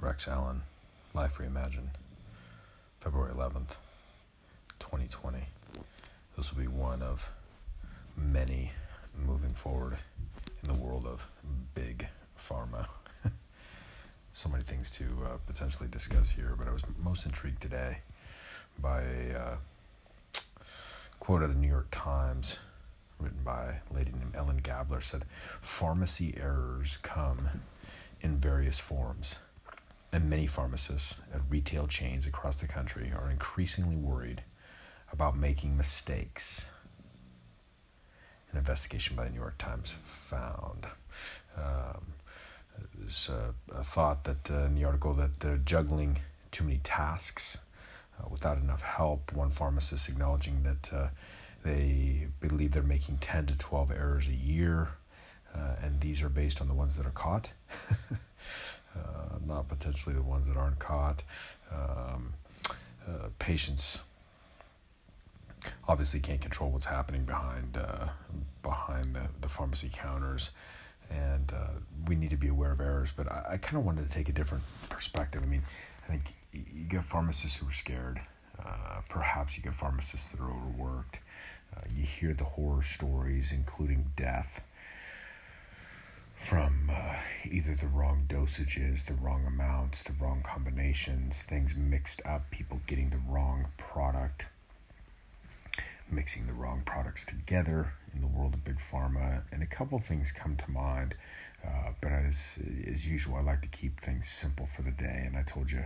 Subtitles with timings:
[0.00, 0.60] Rex Allen,
[1.12, 1.88] Life Reimagined,
[3.00, 3.74] February 11th,
[4.78, 5.40] 2020.
[6.36, 7.32] This will be one of
[8.16, 8.70] many
[9.26, 9.98] moving forward
[10.62, 11.28] in the world of
[11.74, 12.06] big
[12.38, 12.86] pharma.
[14.32, 17.98] so many things to uh, potentially discuss here, but I was most intrigued today
[18.80, 19.56] by a uh,
[21.18, 22.56] quote of the New York Times
[23.18, 27.48] written by a lady named Ellen Gabler said pharmacy errors come
[28.20, 29.38] in various forms
[30.12, 34.42] and many pharmacists at retail chains across the country are increasingly worried
[35.12, 36.70] about making mistakes.
[38.50, 40.86] An investigation by the New York Times found.
[41.56, 42.14] Um,
[42.96, 46.18] there's a, a, thought that uh, in the article that they're juggling
[46.50, 47.58] too many tasks
[48.18, 49.32] uh, without enough help.
[49.32, 51.08] One pharmacist acknowledging that uh,
[51.64, 54.90] they believe they're making 10 to 12 errors a year,
[55.54, 57.52] uh, and these are based on the ones that are caught.
[59.50, 61.22] uh, not potentially the ones that aren't caught.
[61.72, 62.34] Um,
[63.06, 64.00] uh, patients
[65.86, 68.08] obviously can't control what's happening behind uh,
[68.62, 70.50] behind the, the pharmacy counters,
[71.10, 71.68] and uh,
[72.06, 73.12] we need to be aware of errors.
[73.12, 75.42] But I, I kind of wanted to take a different perspective.
[75.42, 75.62] I mean,
[76.04, 78.20] I think you get pharmacists who are scared.
[78.58, 81.20] Uh, perhaps you get pharmacists that are overworked.
[81.76, 84.62] Uh, you hear the horror stories, including death
[86.38, 87.16] from uh,
[87.50, 93.10] either the wrong dosages, the wrong amounts, the wrong combinations, things mixed up, people getting
[93.10, 94.46] the wrong product,
[96.10, 99.42] mixing the wrong products together in the world of big pharma.
[99.50, 101.14] And a couple things come to mind,
[101.66, 105.24] uh, but as, as usual, I like to keep things simple for the day.
[105.26, 105.84] And I told you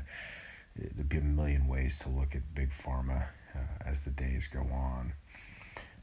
[0.77, 4.61] there'd be a million ways to look at big pharma uh, as the days go
[4.61, 5.15] on.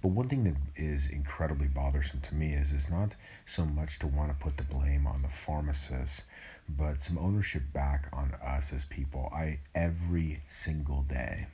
[0.02, 4.08] But one thing that is incredibly bothersome to me is is not so much to
[4.08, 6.24] want to put the blame on the pharmacist,
[6.70, 9.30] but some ownership back on us as people.
[9.34, 11.48] I every single day,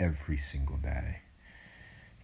[0.00, 1.18] every single day,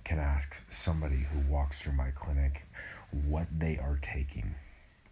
[0.05, 2.65] can ask somebody who walks through my clinic
[3.11, 4.55] what they are taking,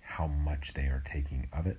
[0.01, 1.77] how much they are taking of it,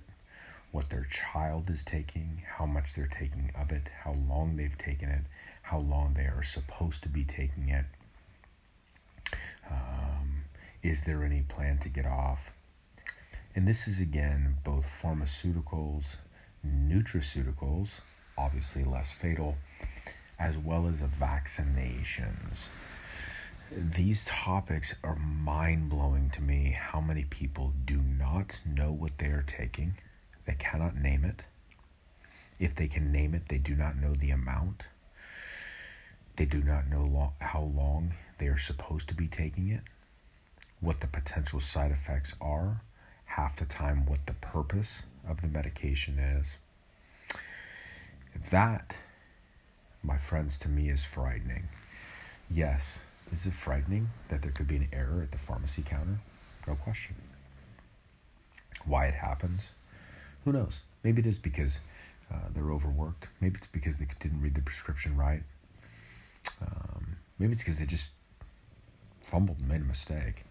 [0.70, 5.08] what their child is taking, how much they're taking of it, how long they've taken
[5.08, 5.24] it,
[5.62, 7.86] how long they are supposed to be taking it
[9.70, 10.44] um,
[10.82, 12.52] is there any plan to get off?
[13.54, 16.16] And this is again both pharmaceuticals,
[16.66, 18.00] nutraceuticals,
[18.38, 19.56] obviously less fatal,
[20.38, 22.68] as well as the vaccinations.
[23.70, 29.28] These topics are mind blowing to me how many people do not know what they
[29.28, 29.94] are taking.
[30.46, 31.44] They cannot name it.
[32.58, 34.84] If they can name it, they do not know the amount.
[36.36, 39.82] They do not know how long they are supposed to be taking it,
[40.80, 42.80] what the potential side effects are,
[43.24, 46.58] half the time, what the purpose of the medication is.
[48.50, 48.94] That,
[50.02, 51.68] my friends, to me is frightening.
[52.50, 56.18] Yes, is it frightening that there could be an error at the pharmacy counter?
[56.66, 57.14] No question.
[58.84, 59.72] Why it happens?
[60.44, 60.82] Who knows?
[61.04, 61.80] Maybe it is because
[62.32, 63.28] uh, they're overworked.
[63.40, 65.42] Maybe it's because they didn't read the prescription right.
[66.62, 68.10] Um, maybe it's because they just
[69.20, 70.44] fumbled and made a mistake.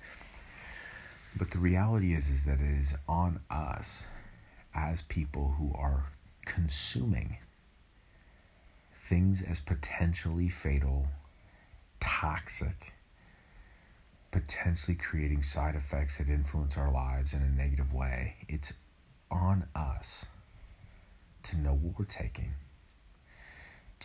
[1.36, 4.06] But the reality is is that it is on us
[4.76, 6.06] as people who are
[6.46, 7.38] consuming
[8.94, 11.08] things as potentially fatal,
[12.00, 12.94] toxic,
[14.32, 18.36] potentially creating side effects that influence our lives in a negative way.
[18.48, 18.74] It's
[19.30, 20.26] on us
[21.44, 22.54] to know what we're taking,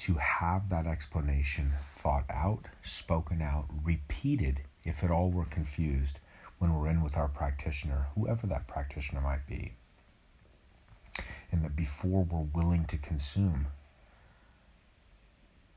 [0.06, 6.21] to have that explanation thought out, spoken out, repeated if at all we're confused
[6.59, 9.72] when we're in with our practitioner, whoever that practitioner might be.
[11.50, 13.66] And that before we're willing to consume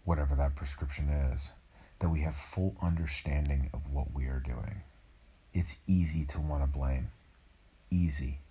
[0.06, 1.50] whatever that prescription is,
[1.98, 4.84] that we have full understanding of what we are doing.
[5.56, 7.10] It's easy to want to blame.
[7.90, 8.42] Easy.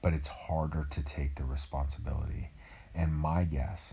[0.00, 2.52] But it's harder to take the responsibility.
[2.94, 3.92] And my guess,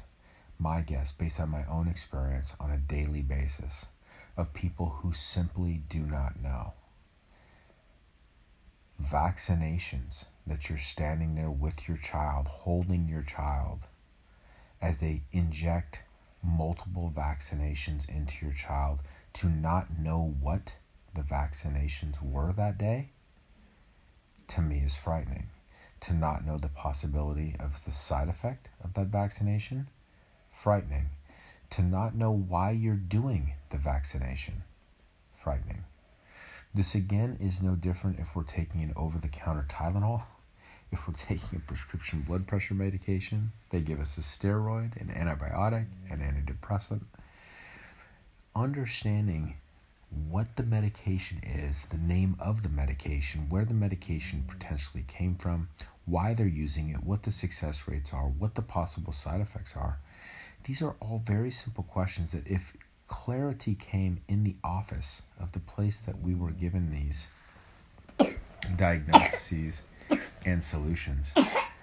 [0.59, 3.87] my guess, based on my own experience on a daily basis,
[4.37, 6.73] of people who simply do not know.
[9.01, 13.79] Vaccinations that you're standing there with your child, holding your child,
[14.81, 15.99] as they inject
[16.43, 18.99] multiple vaccinations into your child
[19.33, 20.73] to not know what
[21.15, 23.09] the vaccinations were that day,
[24.47, 25.47] to me is frightening.
[26.01, 29.87] To not know the possibility of the side effect of that vaccination,
[30.55, 31.09] frightening
[31.71, 34.63] to not know why you're doing the vaccination.
[35.33, 35.83] Frightening.
[36.73, 40.23] This again is no different if we're taking an over the counter Tylenol
[40.91, 45.87] If we're taking a prescription blood pressure medication, they give us a steroid, an antibiotic,
[46.09, 47.01] an antidepressant.
[48.55, 49.55] Understanding
[50.29, 55.67] what the medication is, the name of the medication, where the medication potentially came from,
[56.05, 59.97] why they're using it, what the success rates are, what the possible side effects are.
[60.65, 62.73] These are all very simple questions that, if
[63.05, 67.27] clarity came in the office of the place that we were given these
[68.75, 69.83] diagnoses
[70.43, 71.33] and solutions,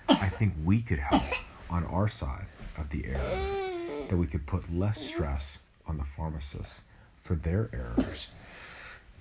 [0.08, 1.23] I think we could help
[1.70, 2.46] on our side
[2.76, 6.82] of the error, that we could put less stress on the pharmacists
[7.20, 8.32] for their errors,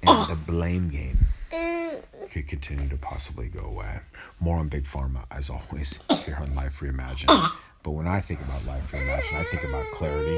[0.01, 1.19] and the blame game
[2.31, 3.99] could continue to possibly go away.
[4.39, 7.51] More on Big Pharma, as always, here on Life Reimagined.
[7.83, 10.37] But when I think about Life Reimagined, I think about clarity,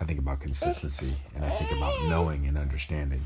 [0.00, 3.24] I think about consistency, and I think about knowing and understanding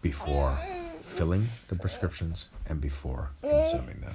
[0.00, 0.56] before
[1.02, 4.14] filling the prescriptions and before consuming them.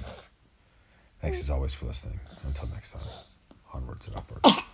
[1.20, 2.20] Thanks as always for listening.
[2.44, 3.02] Until next time,
[3.72, 4.64] onwards and upwards.